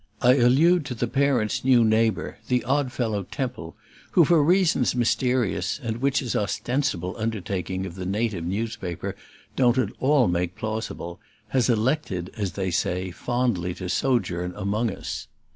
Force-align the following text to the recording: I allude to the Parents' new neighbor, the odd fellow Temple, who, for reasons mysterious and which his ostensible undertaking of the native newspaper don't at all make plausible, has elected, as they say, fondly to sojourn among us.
I 0.23 0.33
allude 0.37 0.83
to 0.87 0.95
the 0.95 1.05
Parents' 1.07 1.63
new 1.63 1.85
neighbor, 1.85 2.39
the 2.47 2.63
odd 2.63 2.91
fellow 2.91 3.21
Temple, 3.21 3.75
who, 4.13 4.25
for 4.25 4.43
reasons 4.43 4.95
mysterious 4.95 5.79
and 5.79 5.97
which 5.97 6.21
his 6.21 6.35
ostensible 6.35 7.13
undertaking 7.19 7.85
of 7.85 7.93
the 7.93 8.07
native 8.07 8.43
newspaper 8.43 9.15
don't 9.55 9.77
at 9.77 9.93
all 9.99 10.27
make 10.27 10.55
plausible, 10.55 11.19
has 11.49 11.69
elected, 11.69 12.31
as 12.35 12.53
they 12.53 12.71
say, 12.71 13.11
fondly 13.11 13.75
to 13.75 13.89
sojourn 13.89 14.53
among 14.55 14.89
us. 14.91 15.27